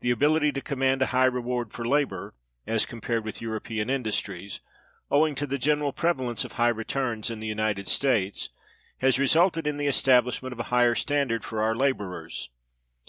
[0.00, 2.34] The ability to command a high reward for labor
[2.66, 4.58] (as compared with European industries),
[5.12, 8.48] owing to the general prevalence of high returns in the United States,
[8.98, 12.50] has resulted in the establishment of a higher standard for our laborers.